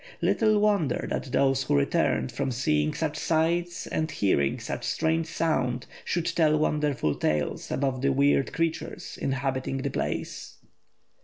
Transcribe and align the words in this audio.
Little 0.19 0.57
wonder 0.57 1.05
that 1.11 1.25
those 1.31 1.61
who 1.61 1.75
returned 1.77 2.31
from 2.31 2.49
seeing 2.49 2.91
such 2.91 3.15
sights 3.17 3.85
and 3.85 4.09
hearing 4.09 4.59
such 4.59 4.83
strange 4.83 5.27
sounds 5.27 5.85
should 6.03 6.25
tell 6.25 6.57
wonderful 6.57 7.13
stories 7.19 7.69
about 7.69 8.01
the 8.01 8.11
weird 8.11 8.51
creatures 8.51 9.15
inhabiting 9.21 9.77
the 9.77 9.91
place. 9.91 10.57